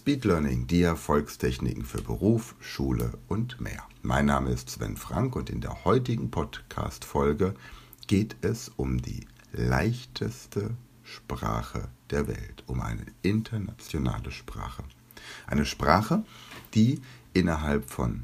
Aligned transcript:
Speed 0.00 0.24
Learning, 0.24 0.66
die 0.66 0.80
Erfolgstechniken 0.80 1.84
für 1.84 2.00
Beruf, 2.00 2.54
Schule 2.58 3.18
und 3.28 3.60
mehr. 3.60 3.82
Mein 4.00 4.24
Name 4.24 4.48
ist 4.48 4.70
Sven 4.70 4.96
Frank 4.96 5.36
und 5.36 5.50
in 5.50 5.60
der 5.60 5.84
heutigen 5.84 6.30
Podcast-Folge 6.30 7.52
geht 8.06 8.34
es 8.40 8.70
um 8.70 9.02
die 9.02 9.26
leichteste 9.52 10.70
Sprache 11.02 11.88
der 12.08 12.28
Welt, 12.28 12.64
um 12.66 12.80
eine 12.80 13.04
internationale 13.20 14.30
Sprache. 14.30 14.84
Eine 15.46 15.66
Sprache, 15.66 16.24
die 16.72 17.02
innerhalb 17.34 17.90
von 17.90 18.22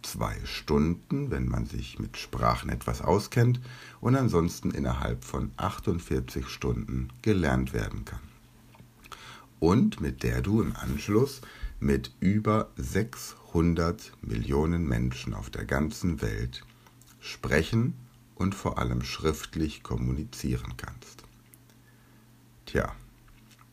zwei 0.00 0.38
Stunden, 0.44 1.30
wenn 1.30 1.50
man 1.50 1.66
sich 1.66 1.98
mit 1.98 2.16
Sprachen 2.16 2.70
etwas 2.70 3.02
auskennt, 3.02 3.60
und 4.00 4.16
ansonsten 4.16 4.70
innerhalb 4.70 5.22
von 5.22 5.52
48 5.58 6.48
Stunden 6.48 7.10
gelernt 7.20 7.74
werden 7.74 8.06
kann 8.06 8.27
und 9.60 10.00
mit 10.00 10.22
der 10.22 10.42
du 10.42 10.62
im 10.62 10.74
Anschluss 10.76 11.40
mit 11.80 12.12
über 12.20 12.70
600 12.76 14.12
Millionen 14.22 14.86
Menschen 14.86 15.34
auf 15.34 15.50
der 15.50 15.64
ganzen 15.64 16.20
Welt 16.22 16.64
sprechen 17.20 17.94
und 18.34 18.54
vor 18.54 18.78
allem 18.78 19.02
schriftlich 19.02 19.82
kommunizieren 19.82 20.76
kannst. 20.76 21.24
Tja, 22.66 22.94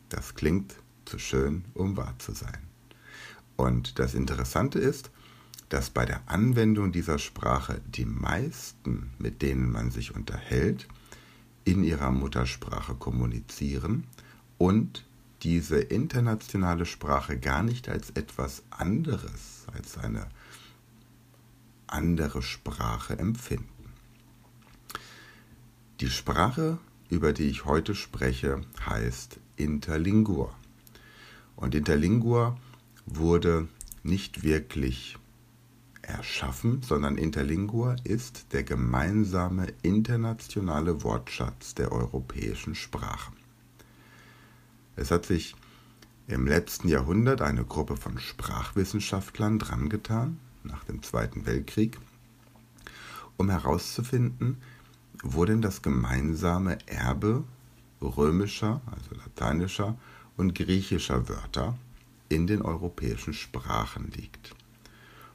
das 0.08 0.34
klingt 0.34 0.74
zu 1.04 1.18
schön, 1.18 1.64
um 1.74 1.96
wahr 1.96 2.14
zu 2.18 2.32
sein. 2.32 2.58
Und 3.56 3.98
das 3.98 4.14
Interessante 4.14 4.78
ist, 4.78 5.10
dass 5.68 5.90
bei 5.90 6.04
der 6.04 6.28
Anwendung 6.28 6.92
dieser 6.92 7.18
Sprache 7.18 7.80
die 7.86 8.04
meisten, 8.04 9.10
mit 9.18 9.42
denen 9.42 9.70
man 9.70 9.90
sich 9.90 10.14
unterhält, 10.14 10.86
in 11.64 11.82
ihrer 11.82 12.12
Muttersprache 12.12 12.94
kommunizieren 12.94 14.04
und 14.58 15.04
diese 15.42 15.78
internationale 15.78 16.86
Sprache 16.86 17.38
gar 17.38 17.62
nicht 17.62 17.88
als 17.88 18.10
etwas 18.10 18.62
anderes, 18.70 19.66
als 19.72 19.98
eine 19.98 20.26
andere 21.86 22.42
Sprache 22.42 23.18
empfinden. 23.18 23.92
Die 26.00 26.10
Sprache, 26.10 26.78
über 27.08 27.32
die 27.32 27.48
ich 27.48 27.64
heute 27.64 27.94
spreche, 27.94 28.62
heißt 28.84 29.38
Interlingua. 29.56 30.54
Und 31.54 31.74
Interlingua 31.74 32.58
wurde 33.06 33.68
nicht 34.02 34.42
wirklich 34.42 35.16
erschaffen, 36.02 36.82
sondern 36.82 37.16
Interlingua 37.16 37.96
ist 38.04 38.52
der 38.52 38.62
gemeinsame 38.62 39.68
internationale 39.82 41.02
Wortschatz 41.02 41.74
der 41.74 41.92
europäischen 41.92 42.74
Sprachen. 42.74 43.35
Es 44.96 45.10
hat 45.10 45.26
sich 45.26 45.54
im 46.26 46.46
letzten 46.46 46.88
Jahrhundert 46.88 47.42
eine 47.42 47.64
Gruppe 47.64 47.96
von 47.96 48.18
Sprachwissenschaftlern 48.18 49.58
drangetan, 49.58 50.38
nach 50.64 50.84
dem 50.84 51.02
Zweiten 51.02 51.46
Weltkrieg, 51.46 51.98
um 53.36 53.50
herauszufinden, 53.50 54.56
wo 55.22 55.44
denn 55.44 55.62
das 55.62 55.82
gemeinsame 55.82 56.78
Erbe 56.86 57.44
römischer, 58.00 58.80
also 58.86 59.14
lateinischer 59.14 59.96
und 60.36 60.54
griechischer 60.54 61.28
Wörter 61.28 61.76
in 62.28 62.46
den 62.46 62.62
europäischen 62.62 63.34
Sprachen 63.34 64.10
liegt. 64.10 64.54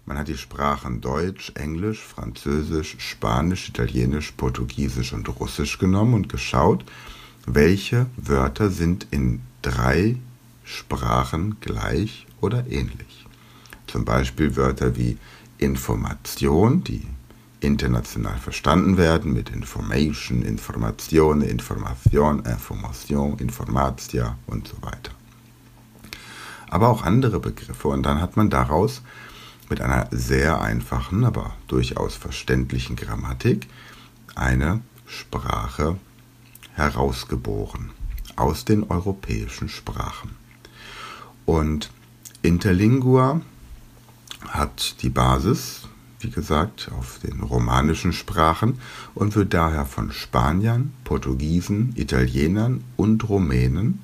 Man 0.06 0.18
hat 0.18 0.28
die 0.28 0.38
Sprachen 0.38 1.00
Deutsch, 1.00 1.52
Englisch, 1.56 2.02
Französisch, 2.02 2.98
Spanisch, 3.00 3.70
Italienisch, 3.70 4.32
Portugiesisch 4.32 5.14
und 5.14 5.30
Russisch 5.40 5.78
genommen 5.78 6.16
und 6.16 6.30
geschaut, 6.30 6.84
welche 7.46 8.08
Wörter 8.18 8.70
sind 8.70 9.08
in 9.12 9.42
drei 9.62 10.18
Sprachen 10.64 11.58
gleich 11.60 12.28
oder 12.40 12.66
ähnlich. 12.68 13.26
Zum 13.88 14.06
Beispiel 14.06 14.56
Wörter 14.56 14.96
wie 14.96 15.18
Information, 15.58 16.84
die 16.84 17.06
international 17.60 18.38
verstanden 18.38 18.98
werden 18.98 19.34
mit 19.34 19.50
Information, 19.50 20.42
Information, 20.42 21.42
Information, 21.42 22.44
Information, 22.46 23.38
Informatia 23.38 24.38
und 24.48 24.68
so 24.68 24.82
weiter. 24.82 25.12
Aber 26.70 26.90
auch 26.90 27.04
andere 27.04 27.40
Begriffe 27.40 27.90
und 27.90 28.04
dann 28.04 28.22
hat 28.22 28.38
man 28.38 28.50
daraus 28.50 29.02
mit 29.70 29.82
einer 29.82 30.08
sehr 30.12 30.62
einfachen, 30.62 31.24
aber 31.24 31.56
durchaus 31.68 32.16
verständlichen 32.16 32.96
Grammatik 32.96 33.68
eine 34.36 34.82
Sprache 35.06 35.98
herausgeboren 36.74 37.92
aus 38.36 38.66
den 38.66 38.84
europäischen 38.84 39.70
Sprachen. 39.70 40.32
Und 41.46 41.92
Interlingua 42.42 43.42
hat 44.48 45.02
die 45.02 45.10
Basis, 45.10 45.88
wie 46.20 46.30
gesagt, 46.30 46.92
auf 46.98 47.20
den 47.20 47.42
romanischen 47.42 48.14
Sprachen 48.14 48.80
und 49.16 49.36
wird 49.36 49.54
daher 49.54 49.86
von 49.86 50.12
Spaniern, 50.12 50.94
Portugiesen, 51.04 51.94
Italienern 51.96 52.84
und 52.96 53.28
Rumänen 53.28 54.00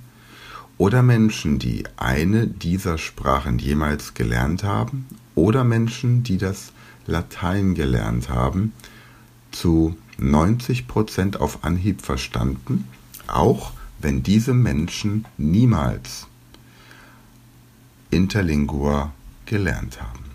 oder 0.77 1.01
Menschen, 1.01 1.59
die 1.59 1.83
eine 1.97 2.47
dieser 2.47 2.97
Sprachen 2.97 3.59
jemals 3.59 4.13
gelernt 4.13 4.63
haben 4.63 5.07
oder 5.35 5.63
Menschen, 5.63 6.23
die 6.23 6.37
das 6.37 6.71
Latein 7.05 7.73
gelernt 7.73 8.29
haben, 8.29 8.73
zu 9.51 9.95
90 10.17 10.87
Prozent 10.87 11.39
auf 11.39 11.63
Anhieb 11.63 12.01
verstanden, 12.01 12.87
auch 13.27 13.71
wenn 13.99 14.23
diese 14.23 14.53
Menschen 14.53 15.25
niemals 15.37 16.27
Interlingua 18.09 19.11
gelernt 19.45 20.01
haben. 20.01 20.27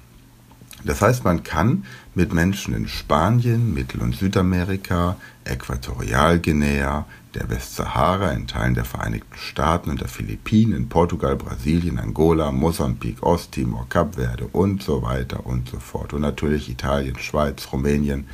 Das 0.84 1.00
heißt, 1.00 1.24
man 1.24 1.44
kann 1.44 1.84
mit 2.14 2.32
Menschen 2.32 2.74
in 2.74 2.88
Spanien, 2.88 3.72
Mittel- 3.72 4.02
und 4.02 4.16
Südamerika, 4.16 5.16
Äquatorialguinea, 5.44 7.06
der 7.34 7.50
Westsahara, 7.50 8.32
in 8.32 8.46
Teilen 8.46 8.74
der 8.74 8.84
Vereinigten 8.84 9.36
Staaten 9.36 9.90
und 9.90 10.00
der 10.00 10.08
Philippinen, 10.08 10.88
Portugal, 10.88 11.36
Brasilien, 11.36 11.98
Angola, 11.98 12.50
Mosambik, 12.50 13.22
Osttimor, 13.22 13.86
Kapverde 13.88 14.48
und 14.52 14.82
so 14.82 15.02
weiter 15.02 15.46
und 15.46 15.68
so 15.68 15.78
fort. 15.78 16.12
Und 16.12 16.22
natürlich 16.22 16.68
Italien, 16.68 17.18
Schweiz, 17.18 17.68
Rumänien 17.72 18.26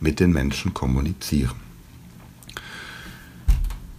mit 0.00 0.20
den 0.20 0.32
Menschen 0.32 0.74
kommunizieren. 0.74 1.56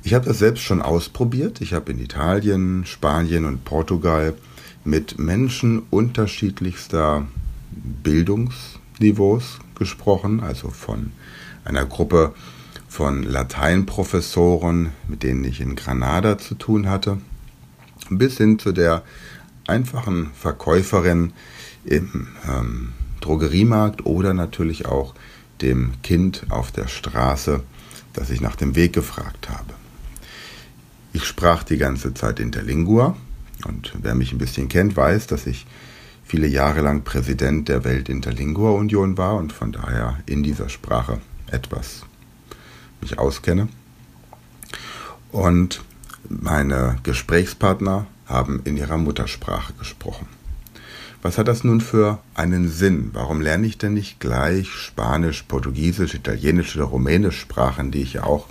Ich 0.04 0.14
habe 0.14 0.26
das 0.26 0.40
selbst 0.40 0.64
schon 0.64 0.82
ausprobiert. 0.82 1.62
Ich 1.62 1.74
habe 1.74 1.92
in 1.92 2.00
Italien, 2.00 2.86
Spanien 2.86 3.46
und 3.46 3.64
Portugal 3.64 4.34
mit 4.84 5.20
Menschen 5.20 5.84
unterschiedlichster 5.92 7.28
Bildungsniveaus 8.04 9.60
gesprochen, 9.76 10.40
also 10.40 10.70
von 10.70 11.12
einer 11.64 11.86
Gruppe 11.86 12.34
von 12.88 13.24
Lateinprofessoren, 13.24 14.90
mit 15.08 15.24
denen 15.24 15.46
ich 15.46 15.62
in 15.62 15.76
Granada 15.76 16.38
zu 16.38 16.56
tun 16.56 16.90
hatte, 16.90 17.20
bis 18.10 18.38
hin 18.38 18.60
zu 18.60 18.72
der 18.72 19.04
einfachen 19.68 20.32
Verkäuferin 20.34 21.34
im 21.86 22.28
ähm, 22.50 22.94
Drogeriemarkt 23.22 24.06
oder 24.06 24.34
natürlich 24.34 24.88
auch 24.88 25.14
dem 25.62 25.94
Kind 26.02 26.46
auf 26.50 26.72
der 26.72 26.88
Straße, 26.88 27.64
das 28.14 28.30
ich 28.30 28.42
nach 28.42 28.56
dem 28.56 28.76
Weg 28.76 28.94
gefragt 28.94 29.50
habe. 29.50 29.74
Ich 31.14 31.26
sprach 31.26 31.64
die 31.64 31.78
ganze 31.78 32.14
Zeit 32.14 32.40
Interlingua 32.40 33.16
und 33.66 33.94
wer 34.02 34.16
mich 34.16 34.32
ein 34.32 34.38
bisschen 34.38 34.70
kennt, 34.70 34.96
weiß, 34.96 35.28
dass 35.28 35.46
ich 35.46 35.66
viele 36.24 36.48
Jahre 36.48 36.82
lang 36.82 37.04
Präsident 37.04 37.68
der 37.68 37.84
Welt-Interlingua 37.84 38.72
Union 38.72 39.18
war 39.18 39.36
und 39.36 39.52
von 39.52 39.72
daher 39.72 40.20
in 40.26 40.44
dieser 40.44 40.70
Sprache 40.70 41.20
etwas 41.48 42.06
mich 43.02 43.20
auskenne. 43.20 43.68
Und 45.32 45.84
meine 46.30 46.98
Gesprächspartner 47.04 48.08
haben 48.26 48.62
in 48.64 48.78
ihrer 48.78 48.98
Muttersprache 48.98 49.74
gesprochen. 49.74 50.28
Was 51.22 51.38
hat 51.38 51.48
das 51.48 51.64
nun 51.64 51.82
für 51.82 52.20
einen 52.34 52.70
Sinn? 52.70 53.12
Warum 53.14 53.42
lerne 53.42 53.68
ich 53.68 53.78
denn 53.78 53.94
nicht 53.94 54.20
gleich 54.20 54.70
Spanisch, 54.70 55.44
Portugiesisch, 55.44 56.16
Italienisch 56.16 56.76
oder 56.76 56.86
Rumänisch 56.86 57.40
Sprachen, 57.40 57.92
die 57.92 58.02
ich 58.02 58.14
ja 58.14 58.24
auch 58.24 58.48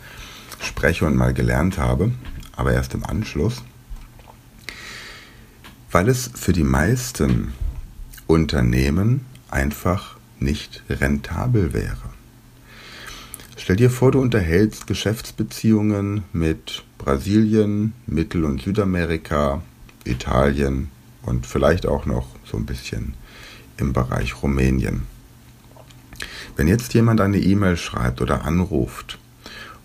spreche 0.60 1.06
und 1.06 1.16
mal 1.16 1.34
gelernt 1.34 1.78
habe? 1.78 2.12
aber 2.60 2.74
erst 2.74 2.94
im 2.94 3.04
Anschluss. 3.04 3.62
weil 5.92 6.08
es 6.08 6.30
für 6.34 6.52
die 6.52 6.62
meisten 6.62 7.52
Unternehmen 8.28 9.26
einfach 9.50 10.16
nicht 10.38 10.84
rentabel 10.88 11.72
wäre. 11.72 12.10
Stell 13.56 13.74
dir 13.74 13.90
vor, 13.90 14.12
du 14.12 14.20
unterhältst 14.20 14.86
Geschäftsbeziehungen 14.86 16.22
mit 16.32 16.84
Brasilien, 16.96 17.94
Mittel- 18.06 18.44
und 18.44 18.62
Südamerika, 18.62 19.62
Italien 20.04 20.90
und 21.22 21.46
vielleicht 21.46 21.86
auch 21.86 22.06
noch 22.06 22.26
so 22.44 22.56
ein 22.56 22.66
bisschen 22.66 23.14
im 23.76 23.92
Bereich 23.92 24.42
Rumänien. 24.42 25.02
Wenn 26.56 26.68
jetzt 26.68 26.94
jemand 26.94 27.20
eine 27.20 27.38
E-Mail 27.38 27.76
schreibt 27.76 28.20
oder 28.20 28.44
anruft 28.44 29.18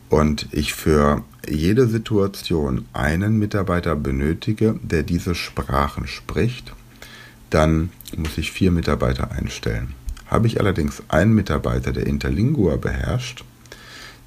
und 0.10 0.48
ich 0.52 0.74
für 0.74 1.24
jede 1.48 1.88
Situation 1.88 2.86
einen 2.94 3.38
Mitarbeiter 3.38 3.96
benötige, 3.96 4.80
der 4.82 5.04
diese 5.04 5.36
Sprachen 5.36 6.08
spricht, 6.08 6.74
dann 7.50 7.92
muss 8.18 8.38
ich 8.38 8.52
vier 8.52 8.72
Mitarbeiter 8.72 9.32
einstellen. 9.32 9.94
Habe 10.28 10.48
ich 10.48 10.60
allerdings 10.60 11.04
einen 11.08 11.34
Mitarbeiter, 11.34 11.94
der 11.94 12.08
Interlingua 12.08 12.78
beherrscht, 12.78 13.46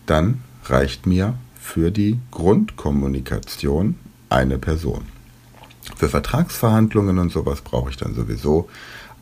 dann 0.07 0.43
reicht 0.65 1.07
mir 1.07 1.35
für 1.61 1.91
die 1.91 2.19
Grundkommunikation 2.31 3.97
eine 4.31 4.59
Person. 4.59 5.18
Für 5.99 6.09
Vertragsverhandlungen 6.09 7.19
und 7.19 7.33
sowas 7.33 7.61
brauche 7.61 7.91
ich 7.91 7.97
dann 7.97 8.15
sowieso 8.15 8.69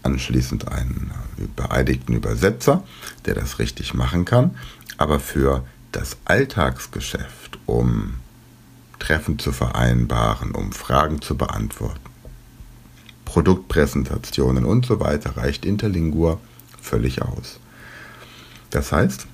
anschließend 0.02 0.68
einen 0.70 1.10
beeidigten 1.56 2.12
Übersetzer, 2.12 2.84
der 3.24 3.34
das 3.34 3.58
richtig 3.58 3.94
machen 3.94 4.26
kann. 4.26 4.56
Aber 4.98 5.18
für 5.18 5.64
das 5.92 6.18
Alltagsgeschäft, 6.26 7.58
um 7.64 8.16
Treffen 8.98 9.38
zu 9.38 9.52
vereinbaren, 9.52 10.50
um 10.50 10.72
Fragen 10.72 11.22
zu 11.22 11.34
beantworten, 11.34 12.10
Produktpräsentationen 13.24 14.66
und 14.66 14.84
so 14.84 15.00
weiter, 15.00 15.38
reicht 15.38 15.64
Interlingua 15.64 16.38
völlig 16.78 17.22
aus. 17.22 17.58
Das 18.68 18.92
heißt, 18.92 19.26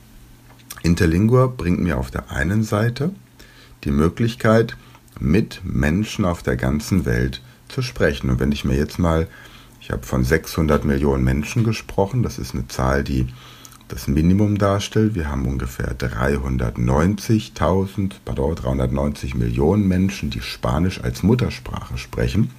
Interlingua 0.85 1.49
bringt 1.49 1.81
mir 1.81 1.99
auf 1.99 2.13
der 2.13 2.31
einen 2.31 2.63
Seite 2.63 3.11
die 3.83 3.91
Möglichkeit, 3.91 4.77
mit 5.23 5.61
Menschen 5.65 6.25
auf 6.25 6.43
der 6.43 6.57
ganzen 6.57 7.05
Welt 7.05 7.41
zu 7.69 7.83
sprechen. 7.83 8.29
Und 8.29 8.41
wenn 8.41 8.51
ich 8.53 8.65
mir 8.65 8.77
jetzt 8.77 8.99
mal, 8.99 9.29
ich 9.81 9.91
habe 9.91 10.05
von 10.05 10.25
600 10.25 10.85
Millionen 10.85 11.25
Menschen 11.25 11.65
gesprochen, 11.65 12.23
das 12.23 12.39
ist 12.39 12.55
eine 12.55 12.69
Zahl, 12.69 13.05
die 13.05 13.27
das 13.89 14.09
Minimum 14.09 14.59
darstellt. 14.59 15.15
Wir 15.15 15.29
haben 15.29 15.47
ungefähr 15.47 15.97
390.000, 15.97 18.13
pardon, 18.25 18.55
390 18.55 19.35
Millionen 19.35 19.87
Menschen, 19.87 20.31
die 20.31 20.41
Spanisch 20.41 21.03
als 21.03 21.23
Muttersprache 21.23 21.99
sprechen. 21.99 22.51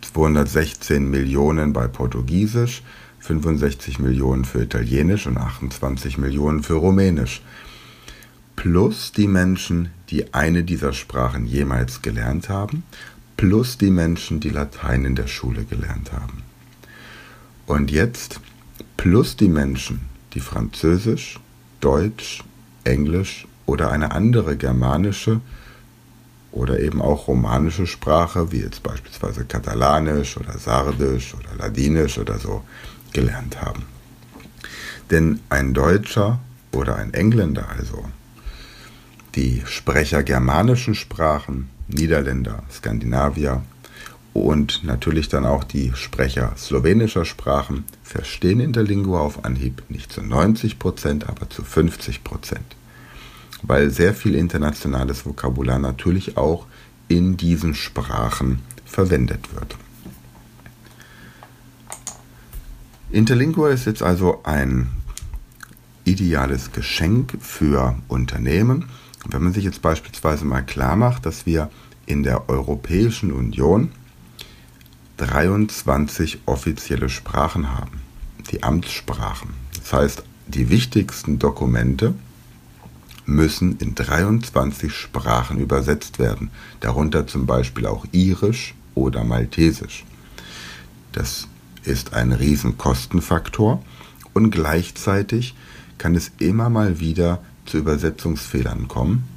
216 0.00 1.08
Millionen 1.08 1.72
bei 1.72 1.86
Portugiesisch, 1.88 2.82
65 3.20 4.00
Millionen 4.00 4.44
für 4.44 4.62
Italienisch 4.62 5.26
und 5.26 5.38
28 5.38 6.18
Millionen 6.18 6.62
für 6.62 6.74
Rumänisch. 6.74 7.40
Plus 8.56 9.12
die 9.12 9.28
Menschen, 9.28 9.88
die 10.12 10.34
eine 10.34 10.62
dieser 10.62 10.92
Sprachen 10.92 11.46
jemals 11.46 12.02
gelernt 12.02 12.50
haben, 12.50 12.84
plus 13.38 13.78
die 13.78 13.90
Menschen, 13.90 14.40
die 14.40 14.50
Latein 14.50 15.06
in 15.06 15.16
der 15.16 15.26
Schule 15.26 15.64
gelernt 15.64 16.12
haben. 16.12 16.42
Und 17.66 17.90
jetzt 17.90 18.38
plus 18.98 19.36
die 19.36 19.48
Menschen, 19.48 20.02
die 20.34 20.40
Französisch, 20.40 21.40
Deutsch, 21.80 22.44
Englisch 22.84 23.48
oder 23.64 23.90
eine 23.90 24.12
andere 24.12 24.56
germanische 24.56 25.40
oder 26.52 26.78
eben 26.80 27.00
auch 27.00 27.26
romanische 27.26 27.86
Sprache, 27.86 28.52
wie 28.52 28.60
jetzt 28.60 28.82
beispielsweise 28.82 29.46
Katalanisch 29.46 30.36
oder 30.36 30.58
Sardisch 30.58 31.34
oder 31.34 31.56
Ladinisch 31.58 32.18
oder 32.18 32.38
so, 32.38 32.62
gelernt 33.14 33.62
haben. 33.62 33.84
Denn 35.10 35.40
ein 35.48 35.72
Deutscher 35.72 36.38
oder 36.70 36.96
ein 36.96 37.14
Engländer 37.14 37.68
also, 37.70 38.04
die 39.34 39.62
Sprecher 39.66 40.22
germanischen 40.22 40.94
Sprachen, 40.94 41.70
Niederländer, 41.88 42.62
Skandinavier 42.70 43.62
und 44.32 44.82
natürlich 44.84 45.28
dann 45.28 45.44
auch 45.44 45.64
die 45.64 45.92
Sprecher 45.94 46.54
slowenischer 46.56 47.24
Sprachen 47.24 47.84
verstehen 48.02 48.60
Interlingua 48.60 49.20
auf 49.20 49.44
Anhieb 49.44 49.82
nicht 49.88 50.12
zu 50.12 50.22
90 50.22 50.78
Prozent, 50.78 51.28
aber 51.28 51.50
zu 51.50 51.62
50 51.62 52.24
Prozent. 52.24 52.76
Weil 53.62 53.90
sehr 53.90 54.14
viel 54.14 54.34
internationales 54.34 55.24
Vokabular 55.24 55.78
natürlich 55.78 56.36
auch 56.36 56.66
in 57.08 57.36
diesen 57.36 57.74
Sprachen 57.74 58.60
verwendet 58.84 59.54
wird. 59.54 59.76
Interlingua 63.10 63.70
ist 63.70 63.84
jetzt 63.84 64.02
also 64.02 64.40
ein 64.42 64.90
ideales 66.04 66.72
Geschenk 66.72 67.36
für 67.40 67.96
Unternehmen. 68.08 68.88
Wenn 69.28 69.42
man 69.42 69.52
sich 69.52 69.64
jetzt 69.64 69.82
beispielsweise 69.82 70.44
mal 70.44 70.62
klar 70.62 70.96
macht, 70.96 71.26
dass 71.26 71.46
wir 71.46 71.70
in 72.06 72.22
der 72.22 72.48
Europäischen 72.48 73.32
Union 73.32 73.90
23 75.18 76.40
offizielle 76.46 77.08
Sprachen 77.08 77.70
haben, 77.70 78.00
die 78.50 78.62
Amtssprachen. 78.62 79.50
Das 79.78 79.92
heißt, 79.92 80.22
die 80.48 80.68
wichtigsten 80.68 81.38
Dokumente 81.38 82.14
müssen 83.24 83.78
in 83.78 83.94
23 83.94 84.92
Sprachen 84.92 85.58
übersetzt 85.58 86.18
werden, 86.18 86.50
darunter 86.80 87.26
zum 87.26 87.46
Beispiel 87.46 87.86
auch 87.86 88.04
Irisch 88.10 88.74
oder 88.94 89.22
Maltesisch. 89.22 90.04
Das 91.12 91.46
ist 91.84 92.14
ein 92.14 92.32
Riesenkostenfaktor 92.32 93.82
und 94.34 94.50
gleichzeitig 94.50 95.54
kann 95.98 96.14
es 96.14 96.32
immer 96.38 96.68
mal 96.68 96.98
wieder 97.00 97.40
zu 97.66 97.78
Übersetzungsfehlern 97.78 98.88
kommen, 98.88 99.28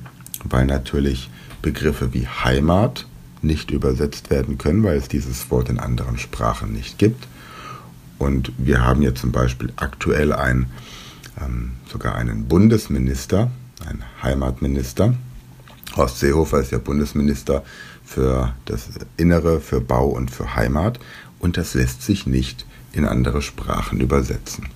weil 0.44 0.66
natürlich 0.66 1.30
Begriffe 1.62 2.14
wie 2.14 2.28
Heimat 2.28 3.08
nicht 3.42 3.72
übersetzt 3.72 4.30
werden 4.30 4.58
können, 4.58 4.84
weil 4.84 4.98
es 4.98 5.08
dieses 5.08 5.50
Wort 5.52 5.70
in 5.70 5.80
anderen 5.80 6.18
Sprachen 6.18 6.74
nicht 6.74 6.98
gibt. 6.98 7.28
Und 8.18 8.52
wir 8.58 8.84
haben 8.84 9.02
jetzt 9.02 9.22
zum 9.22 9.32
Beispiel 9.32 9.72
aktuell 9.76 10.34
ein, 10.34 10.68
ähm, 11.40 11.74
sogar 11.92 12.16
einen 12.16 12.48
Bundesminister, 12.48 13.52
einen 13.86 14.04
Heimatminister. 14.24 15.16
Horst 15.96 16.20
Seehofer 16.20 16.60
ist 16.60 16.72
ja 16.72 16.78
Bundesminister 16.78 17.64
für 18.04 18.54
das 18.66 18.90
Innere, 19.18 19.60
für 19.60 19.82
Bau 19.82 20.08
und 20.08 20.32
für 20.32 20.56
Heimat 20.56 21.00
und 21.40 21.58
das 21.58 21.74
lässt 21.74 22.02
sich 22.02 22.26
nicht 22.26 22.66
in 22.92 23.06
andere 23.06 23.42
Sprachen 23.42 24.00
übersetzen. 24.00 24.68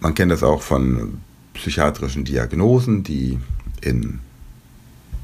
Man 0.00 0.14
kennt 0.14 0.32
das 0.32 0.42
auch 0.42 0.62
von 0.62 1.20
psychiatrischen 1.58 2.24
Diagnosen, 2.24 3.02
die 3.02 3.38
in 3.80 4.20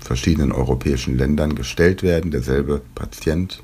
verschiedenen 0.00 0.52
europäischen 0.52 1.16
Ländern 1.16 1.54
gestellt 1.54 2.02
werden. 2.02 2.30
Derselbe 2.30 2.82
Patient 2.94 3.62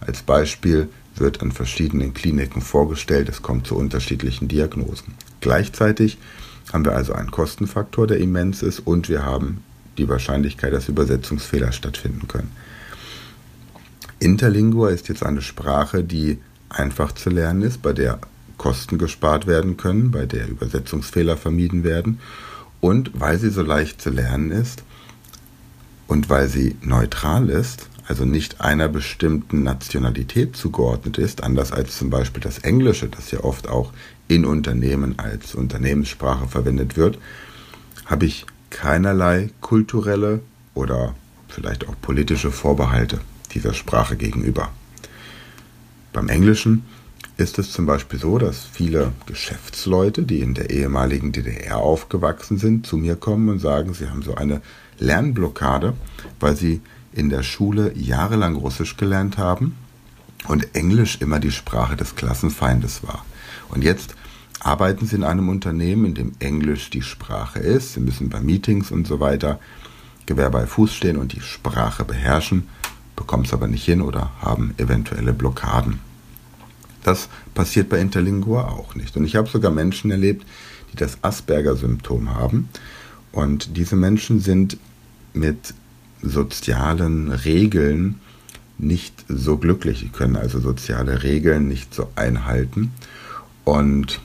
als 0.00 0.22
Beispiel 0.22 0.88
wird 1.16 1.40
an 1.42 1.52
verschiedenen 1.52 2.14
Kliniken 2.14 2.60
vorgestellt. 2.60 3.28
Es 3.28 3.42
kommt 3.42 3.66
zu 3.66 3.76
unterschiedlichen 3.76 4.48
Diagnosen. 4.48 5.14
Gleichzeitig 5.40 6.18
haben 6.72 6.84
wir 6.84 6.94
also 6.94 7.14
einen 7.14 7.30
Kostenfaktor, 7.30 8.06
der 8.06 8.18
immens 8.18 8.62
ist, 8.62 8.80
und 8.80 9.08
wir 9.08 9.24
haben 9.24 9.62
die 9.96 10.08
Wahrscheinlichkeit, 10.08 10.72
dass 10.72 10.88
Übersetzungsfehler 10.88 11.72
stattfinden 11.72 12.28
können. 12.28 12.52
Interlingua 14.20 14.90
ist 14.90 15.08
jetzt 15.08 15.22
eine 15.22 15.42
Sprache, 15.42 16.04
die 16.04 16.38
einfach 16.68 17.12
zu 17.12 17.30
lernen 17.30 17.62
ist, 17.62 17.80
bei 17.82 17.92
der 17.92 18.18
Kosten 18.58 18.98
gespart 18.98 19.46
werden 19.46 19.76
können, 19.76 20.10
bei 20.10 20.26
der 20.26 20.48
Übersetzungsfehler 20.48 21.36
vermieden 21.36 21.84
werden. 21.84 22.20
Und 22.80 23.12
weil 23.14 23.38
sie 23.38 23.50
so 23.50 23.62
leicht 23.62 24.02
zu 24.02 24.10
lernen 24.10 24.50
ist 24.50 24.84
und 26.06 26.28
weil 26.28 26.48
sie 26.48 26.76
neutral 26.82 27.48
ist, 27.48 27.88
also 28.06 28.24
nicht 28.24 28.60
einer 28.60 28.88
bestimmten 28.88 29.62
Nationalität 29.62 30.56
zugeordnet 30.56 31.18
ist, 31.18 31.42
anders 31.42 31.72
als 31.72 31.98
zum 31.98 32.08
Beispiel 32.08 32.42
das 32.42 32.58
Englische, 32.58 33.08
das 33.08 33.30
ja 33.30 33.40
oft 33.44 33.68
auch 33.68 33.92
in 34.28 34.44
Unternehmen 34.44 35.18
als 35.18 35.54
Unternehmenssprache 35.54 36.48
verwendet 36.48 36.96
wird, 36.96 37.18
habe 38.06 38.26
ich 38.26 38.46
keinerlei 38.70 39.50
kulturelle 39.60 40.40
oder 40.74 41.14
vielleicht 41.48 41.88
auch 41.88 41.94
politische 42.00 42.50
Vorbehalte 42.50 43.20
dieser 43.52 43.74
Sprache 43.74 44.16
gegenüber. 44.16 44.70
Beim 46.12 46.28
Englischen 46.28 46.84
ist 47.38 47.58
es 47.58 47.72
zum 47.72 47.86
Beispiel 47.86 48.18
so, 48.18 48.36
dass 48.36 48.64
viele 48.64 49.12
Geschäftsleute, 49.26 50.24
die 50.24 50.40
in 50.40 50.54
der 50.54 50.70
ehemaligen 50.70 51.32
DDR 51.32 51.78
aufgewachsen 51.78 52.58
sind, 52.58 52.86
zu 52.86 52.96
mir 52.96 53.16
kommen 53.16 53.48
und 53.48 53.60
sagen, 53.60 53.94
sie 53.94 54.10
haben 54.10 54.22
so 54.22 54.34
eine 54.34 54.60
Lernblockade, 54.98 55.94
weil 56.40 56.56
sie 56.56 56.82
in 57.12 57.30
der 57.30 57.42
Schule 57.42 57.92
jahrelang 57.96 58.56
Russisch 58.56 58.96
gelernt 58.96 59.38
haben 59.38 59.76
und 60.48 60.74
Englisch 60.74 61.18
immer 61.20 61.38
die 61.38 61.52
Sprache 61.52 61.96
des 61.96 62.16
Klassenfeindes 62.16 63.02
war. 63.04 63.24
Und 63.68 63.84
jetzt 63.84 64.16
arbeiten 64.60 65.06
sie 65.06 65.16
in 65.16 65.24
einem 65.24 65.48
Unternehmen, 65.48 66.06
in 66.06 66.14
dem 66.14 66.32
Englisch 66.40 66.90
die 66.90 67.02
Sprache 67.02 67.60
ist. 67.60 67.94
Sie 67.94 68.00
müssen 68.00 68.28
bei 68.28 68.40
Meetings 68.40 68.90
und 68.90 69.06
so 69.06 69.20
weiter 69.20 69.60
Gewehr 70.26 70.50
bei 70.50 70.66
Fuß 70.66 70.92
stehen 70.92 71.16
und 71.16 71.32
die 71.32 71.40
Sprache 71.40 72.04
beherrschen 72.04 72.68
bekommen 73.18 73.44
es 73.44 73.52
aber 73.52 73.66
nicht 73.66 73.84
hin 73.84 74.00
oder 74.00 74.30
haben 74.40 74.74
eventuelle 74.78 75.32
Blockaden. 75.32 76.00
Das 77.08 77.30
passiert 77.54 77.88
bei 77.88 78.00
Interlingua 78.00 78.68
auch 78.68 78.94
nicht. 78.94 79.16
Und 79.16 79.24
ich 79.24 79.34
habe 79.34 79.48
sogar 79.48 79.70
Menschen 79.70 80.10
erlebt, 80.10 80.44
die 80.92 80.96
das 80.96 81.24
Asperger-Symptom 81.24 82.34
haben. 82.34 82.68
Und 83.32 83.78
diese 83.78 83.96
Menschen 83.96 84.40
sind 84.40 84.76
mit 85.32 85.72
sozialen 86.20 87.32
Regeln 87.32 88.20
nicht 88.76 89.24
so 89.26 89.56
glücklich. 89.56 90.00
Sie 90.00 90.10
können 90.10 90.36
also 90.36 90.60
soziale 90.60 91.22
Regeln 91.22 91.66
nicht 91.66 91.94
so 91.94 92.10
einhalten 92.14 92.92
und 93.64 94.20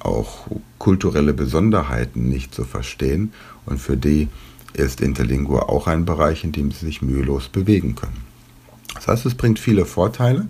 auch 0.00 0.46
kulturelle 0.78 1.32
Besonderheiten 1.32 2.28
nicht 2.28 2.54
so 2.54 2.64
verstehen. 2.64 3.32
Und 3.64 3.78
für 3.78 3.96
die 3.96 4.28
ist 4.74 5.00
Interlingua 5.00 5.62
auch 5.70 5.86
ein 5.86 6.04
Bereich, 6.04 6.44
in 6.44 6.52
dem 6.52 6.70
sie 6.70 6.84
sich 6.84 7.00
mühelos 7.00 7.48
bewegen 7.48 7.94
können. 7.94 8.26
Das 8.94 9.08
heißt, 9.08 9.24
es 9.24 9.34
bringt 9.34 9.58
viele 9.58 9.86
Vorteile. 9.86 10.48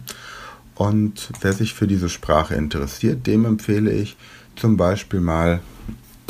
Und 0.80 1.28
wer 1.42 1.52
sich 1.52 1.74
für 1.74 1.86
diese 1.86 2.08
Sprache 2.08 2.54
interessiert, 2.54 3.26
dem 3.26 3.44
empfehle 3.44 3.92
ich 3.92 4.16
zum 4.56 4.78
Beispiel 4.78 5.20
mal 5.20 5.60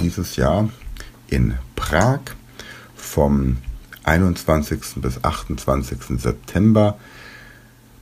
dieses 0.01 0.35
Jahr 0.35 0.69
in 1.29 1.55
Prag 1.77 2.19
vom 2.97 3.59
21. 4.03 4.81
bis 4.97 5.23
28. 5.23 6.21
September 6.21 6.99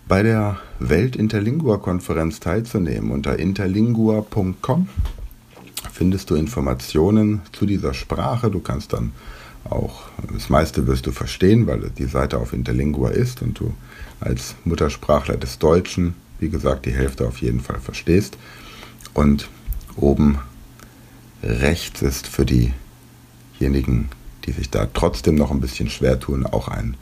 bei 0.09 0.23
der 0.23 0.59
Welt-Interlingua-Konferenz 0.79 2.41
teilzunehmen. 2.41 3.11
Unter 3.11 3.39
interlingua.com 3.39 4.89
findest 5.93 6.31
du 6.31 6.35
Informationen 6.35 7.43
zu 7.53 7.67
dieser 7.67 7.93
Sprache. 7.93 8.51
Du 8.51 8.61
kannst 8.61 8.95
dann 8.95 9.13
auch, 9.69 10.05
das 10.33 10.49
meiste 10.49 10.87
wirst 10.87 11.05
du 11.05 11.13
verstehen, 11.13 11.67
weil 11.67 11.91
die 11.91 12.07
Seite 12.07 12.39
auf 12.39 12.55
Interlingua 12.55 13.11
ist 13.11 13.43
und 13.43 13.61
du 13.61 13.75
als 14.19 14.55
Muttersprachler 14.65 15.37
des 15.37 15.59
Deutschen, 15.59 16.15
wie 16.39 16.49
gesagt, 16.49 16.87
die 16.87 16.93
Hälfte 16.93 17.27
auf 17.27 17.39
jeden 17.39 17.61
Fall 17.61 17.81
verstehst. 17.81 18.37
Und 19.15 19.49
oben 19.97 20.39
rechts 21.43 22.03
ist 22.03 22.27
für 22.27 22.47
diejenigen, 22.47 24.09
die 24.45 24.53
sich 24.53 24.71
da 24.71 24.87
trotzdem 24.93 25.35
noch 25.35 25.51
ein 25.51 25.61
bisschen 25.61 25.91
schwer 25.91 26.19
tun, 26.19 26.47
auch 26.47 26.69
ein 26.69 26.97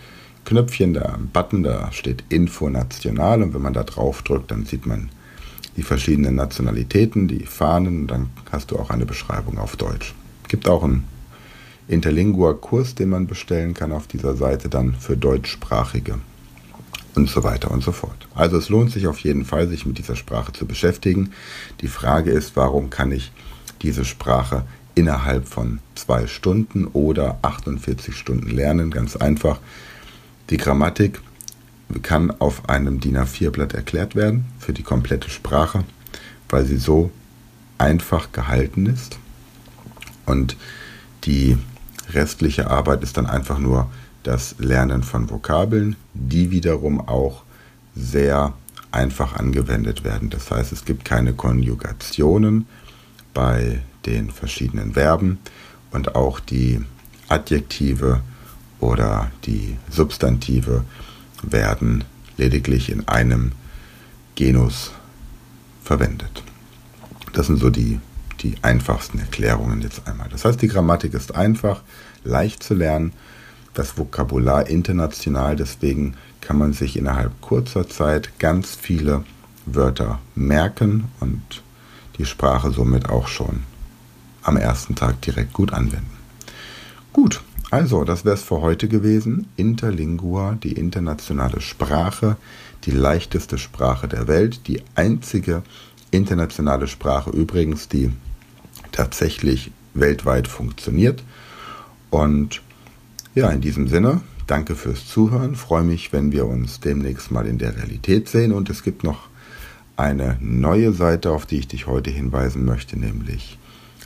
Knöpfchen, 0.44 0.94
da 0.94 1.02
ein 1.14 1.28
Button, 1.32 1.62
da 1.62 1.90
steht 1.92 2.24
Info 2.28 2.68
National 2.68 3.42
und 3.42 3.54
wenn 3.54 3.62
man 3.62 3.72
da 3.72 3.82
drauf 3.82 4.22
drückt, 4.22 4.50
dann 4.50 4.64
sieht 4.64 4.86
man 4.86 5.10
die 5.76 5.82
verschiedenen 5.82 6.36
Nationalitäten, 6.36 7.28
die 7.28 7.44
Fahnen 7.44 8.02
und 8.02 8.06
dann 8.06 8.30
hast 8.50 8.70
du 8.70 8.78
auch 8.78 8.90
eine 8.90 9.06
Beschreibung 9.06 9.58
auf 9.58 9.76
Deutsch. 9.76 10.14
Gibt 10.48 10.68
auch 10.68 10.84
einen 10.84 11.04
Interlingua-Kurs, 11.88 12.94
den 12.94 13.10
man 13.10 13.26
bestellen 13.26 13.74
kann 13.74 13.92
auf 13.92 14.06
dieser 14.06 14.36
Seite 14.36 14.68
dann 14.68 14.94
für 14.94 15.16
Deutschsprachige 15.16 16.18
und 17.16 17.28
so 17.28 17.42
weiter 17.42 17.70
und 17.70 17.82
so 17.82 17.92
fort. 17.92 18.28
Also 18.34 18.58
es 18.58 18.68
lohnt 18.68 18.92
sich 18.92 19.06
auf 19.06 19.18
jeden 19.20 19.44
Fall, 19.44 19.68
sich 19.68 19.86
mit 19.86 19.98
dieser 19.98 20.16
Sprache 20.16 20.52
zu 20.52 20.66
beschäftigen. 20.66 21.32
Die 21.80 21.88
Frage 21.88 22.30
ist, 22.30 22.56
warum 22.56 22.90
kann 22.90 23.10
ich 23.10 23.32
diese 23.82 24.04
Sprache 24.04 24.64
innerhalb 24.96 25.46
von 25.46 25.78
zwei 25.94 26.26
Stunden 26.26 26.86
oder 26.86 27.38
48 27.42 28.16
Stunden 28.16 28.50
lernen. 28.50 28.90
Ganz 28.90 29.14
einfach. 29.14 29.60
Die 30.50 30.56
Grammatik 30.56 31.20
kann 32.02 32.32
auf 32.40 32.68
einem 32.68 32.98
DIN 32.98 33.18
A4-Blatt 33.18 33.74
erklärt 33.74 34.16
werden 34.16 34.46
für 34.58 34.72
die 34.72 34.82
komplette 34.82 35.30
Sprache, 35.30 35.84
weil 36.48 36.64
sie 36.64 36.78
so 36.78 37.10
einfach 37.78 38.32
gehalten 38.32 38.86
ist. 38.86 39.18
Und 40.24 40.56
die 41.24 41.56
restliche 42.10 42.70
Arbeit 42.70 43.02
ist 43.02 43.16
dann 43.16 43.26
einfach 43.26 43.58
nur 43.58 43.90
das 44.26 44.56
Lernen 44.58 45.04
von 45.04 45.30
Vokabeln, 45.30 45.94
die 46.12 46.50
wiederum 46.50 47.00
auch 47.00 47.44
sehr 47.94 48.54
einfach 48.90 49.34
angewendet 49.34 50.02
werden. 50.02 50.30
Das 50.30 50.50
heißt, 50.50 50.72
es 50.72 50.84
gibt 50.84 51.04
keine 51.04 51.32
Konjugationen 51.32 52.66
bei 53.34 53.82
den 54.04 54.30
verschiedenen 54.30 54.94
Verben 54.94 55.38
und 55.92 56.16
auch 56.16 56.40
die 56.40 56.80
Adjektive 57.28 58.20
oder 58.80 59.30
die 59.44 59.76
Substantive 59.90 60.84
werden 61.42 62.04
lediglich 62.36 62.90
in 62.90 63.06
einem 63.06 63.52
Genus 64.34 64.90
verwendet. 65.84 66.42
Das 67.32 67.46
sind 67.46 67.58
so 67.58 67.70
die, 67.70 68.00
die 68.40 68.56
einfachsten 68.62 69.20
Erklärungen 69.20 69.82
jetzt 69.82 70.06
einmal. 70.08 70.28
Das 70.30 70.44
heißt, 70.44 70.60
die 70.60 70.68
Grammatik 70.68 71.14
ist 71.14 71.34
einfach, 71.34 71.82
leicht 72.24 72.62
zu 72.62 72.74
lernen, 72.74 73.12
das 73.78 73.98
Vokabular 73.98 74.68
international, 74.68 75.56
deswegen 75.56 76.14
kann 76.40 76.58
man 76.58 76.72
sich 76.72 76.96
innerhalb 76.96 77.40
kurzer 77.40 77.88
Zeit 77.88 78.38
ganz 78.38 78.74
viele 78.74 79.24
Wörter 79.66 80.20
merken 80.34 81.04
und 81.20 81.62
die 82.18 82.24
Sprache 82.24 82.70
somit 82.70 83.08
auch 83.08 83.28
schon 83.28 83.64
am 84.42 84.56
ersten 84.56 84.94
Tag 84.94 85.20
direkt 85.22 85.52
gut 85.52 85.72
anwenden. 85.72 86.16
Gut, 87.12 87.42
also 87.70 88.04
das 88.04 88.24
wäre 88.24 88.36
es 88.36 88.42
für 88.42 88.60
heute 88.60 88.88
gewesen. 88.88 89.48
Interlingua, 89.56 90.56
die 90.62 90.72
internationale 90.72 91.60
Sprache, 91.60 92.36
die 92.84 92.92
leichteste 92.92 93.58
Sprache 93.58 94.06
der 94.08 94.28
Welt, 94.28 94.68
die 94.68 94.82
einzige 94.94 95.62
internationale 96.12 96.86
Sprache 96.86 97.30
übrigens, 97.30 97.88
die 97.88 98.12
tatsächlich 98.92 99.72
weltweit 99.94 100.46
funktioniert. 100.46 101.22
Und 102.10 102.62
ja, 103.36 103.48
in 103.50 103.60
diesem 103.60 103.86
Sinne, 103.86 104.22
danke 104.46 104.74
fürs 104.74 105.06
Zuhören. 105.06 105.54
Freue 105.56 105.84
mich, 105.84 106.14
wenn 106.14 106.32
wir 106.32 106.46
uns 106.46 106.80
demnächst 106.80 107.30
mal 107.30 107.46
in 107.46 107.58
der 107.58 107.76
Realität 107.76 108.30
sehen. 108.30 108.52
Und 108.52 108.70
es 108.70 108.82
gibt 108.82 109.04
noch 109.04 109.28
eine 109.96 110.38
neue 110.40 110.92
Seite, 110.92 111.30
auf 111.30 111.44
die 111.44 111.58
ich 111.58 111.68
dich 111.68 111.86
heute 111.86 112.08
hinweisen 112.10 112.64
möchte, 112.64 112.98
nämlich 112.98 113.58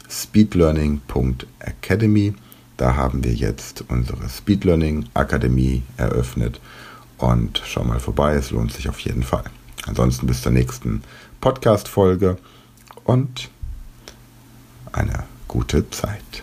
speedlearning.academy. 0.08 2.34
Da 2.76 2.96
haben 2.96 3.22
wir 3.22 3.32
jetzt 3.32 3.84
unsere 3.88 4.28
Speedlearning 4.28 5.04
Akademie 5.14 5.84
eröffnet 5.96 6.60
und 7.16 7.62
schau 7.64 7.84
mal 7.84 8.00
vorbei, 8.00 8.34
es 8.34 8.50
lohnt 8.50 8.72
sich 8.72 8.88
auf 8.88 8.98
jeden 8.98 9.22
Fall. 9.22 9.44
Ansonsten 9.86 10.26
bis 10.26 10.42
zur 10.42 10.50
nächsten 10.50 11.04
Podcast-Folge 11.40 12.36
und 13.04 13.48
eine 14.92 15.22
gute 15.46 15.88
Zeit. 15.90 16.42